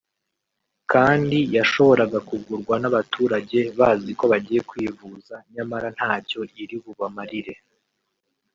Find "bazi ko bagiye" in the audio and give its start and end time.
3.79-4.61